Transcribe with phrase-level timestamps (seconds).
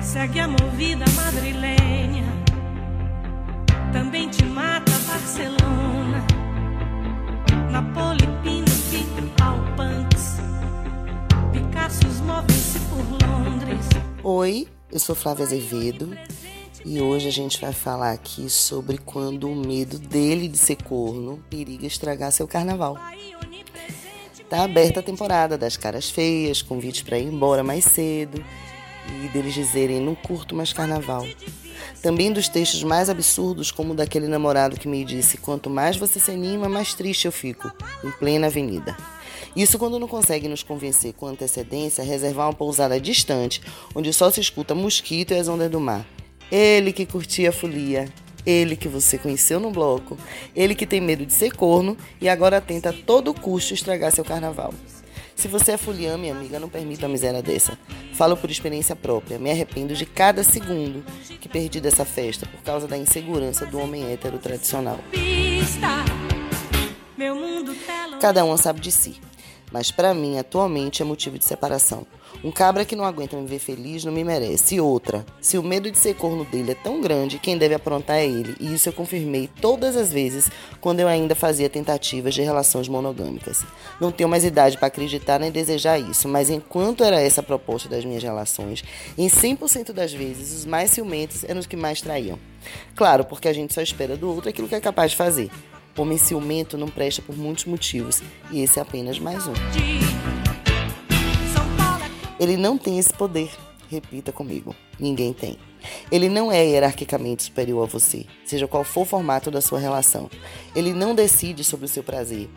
[0.00, 2.24] segue a movida madrilenha.
[3.92, 6.24] Também te mata Barcelona,
[7.70, 9.06] Napoli, Pinochet,
[9.42, 10.36] Alpantes.
[11.52, 13.86] Picassos movem-se por Londres.
[14.22, 16.16] Oi, eu sou Flávia Azevedo
[16.84, 21.42] e hoje a gente vai falar aqui sobre quando o medo dele de ser corno
[21.50, 22.96] periga estragar seu carnaval.
[24.48, 28.42] Tá aberta a temporada das caras feias, convite para ir embora mais cedo
[29.08, 31.26] e deles dizerem não curto mais carnaval.
[32.02, 36.18] Também dos textos mais absurdos, como o daquele namorado que me disse: quanto mais você
[36.20, 37.70] se anima, mais triste eu fico,
[38.04, 38.96] em plena avenida.
[39.56, 43.60] Isso quando não consegue nos convencer com antecedência a reservar uma pousada distante,
[43.94, 46.06] onde só se escuta mosquito e as ondas do mar.
[46.50, 48.08] Ele que curtia a folia,
[48.46, 50.16] ele que você conheceu no bloco,
[50.54, 54.24] ele que tem medo de ser corno e agora tenta a todo custo estragar seu
[54.24, 54.72] carnaval.
[55.40, 57.78] Se você é fuliã, minha amiga, não permita uma miséria dessa.
[58.12, 59.38] Falo por experiência própria.
[59.38, 61.02] Me arrependo de cada segundo
[61.40, 64.98] que perdi dessa festa por causa da insegurança do homem hétero tradicional.
[68.20, 69.18] Cada um sabe de si
[69.70, 72.06] mas para mim atualmente é motivo de separação.
[72.42, 74.76] Um cabra que não aguenta me ver feliz não me merece.
[74.76, 78.16] E outra, se o medo de ser corno dele é tão grande, quem deve aprontar
[78.16, 78.56] é ele.
[78.58, 83.64] E isso eu confirmei todas as vezes quando eu ainda fazia tentativas de relações monogâmicas.
[84.00, 87.88] Não tenho mais idade para acreditar nem desejar isso, mas enquanto era essa a proposta
[87.88, 88.82] das minhas relações,
[89.18, 92.38] em 100% das vezes os mais ciumentos eram os que mais traíam.
[92.94, 95.50] Claro, porque a gente só espera do outro aquilo que é capaz de fazer.
[96.00, 99.52] Homem ciumento não presta por muitos motivos, e esse é apenas mais um.
[102.40, 103.50] Ele não tem esse poder.
[103.90, 105.58] Repita comigo: ninguém tem.
[106.10, 110.30] Ele não é hierarquicamente superior a você, seja qual for o formato da sua relação.
[110.74, 112.48] Ele não decide sobre o seu prazer.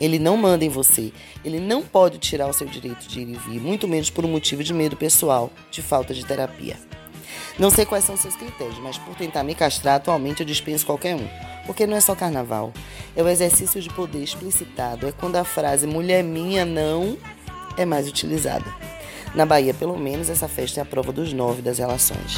[0.00, 1.12] Ele não manda em você.
[1.44, 4.32] Ele não pode tirar o seu direito de ir e vir, muito menos por um
[4.32, 6.76] motivo de medo pessoal, de falta de terapia.
[7.58, 11.16] Não sei quais são seus critérios, mas por tentar me castrar, atualmente eu dispenso qualquer
[11.16, 11.28] um.
[11.66, 12.72] Porque não é só carnaval.
[13.16, 15.08] É o exercício de poder explicitado.
[15.08, 17.18] É quando a frase mulher minha não
[17.76, 18.64] é mais utilizada.
[19.34, 22.36] Na Bahia, pelo menos, essa festa é a prova dos nove das relações.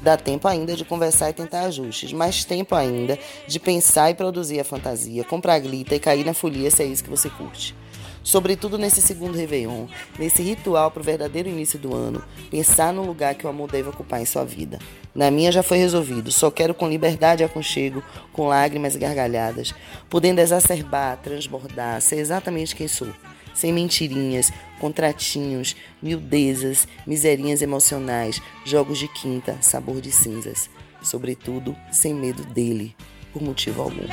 [0.00, 4.60] Dá tempo ainda de conversar e tentar ajustes, mais tempo ainda de pensar e produzir
[4.60, 7.74] a fantasia, comprar glita e cair na folia se é isso que você curte.
[8.22, 9.86] Sobretudo nesse segundo Réveillon,
[10.18, 13.88] nesse ritual para o verdadeiro início do ano, pensar no lugar que o amor deve
[13.88, 14.78] ocupar em sua vida.
[15.14, 19.74] Na minha já foi resolvido, só quero com liberdade e aconchego, com lágrimas e gargalhadas,
[20.08, 23.08] podendo exacerbar, transbordar, ser exatamente quem sou.
[23.54, 30.70] Sem mentirinhas, contratinhos, miudezas, miserinhas emocionais, jogos de quinta, sabor de cinzas.
[31.02, 32.94] Sobretudo, sem medo dele,
[33.32, 34.06] por motivo algum.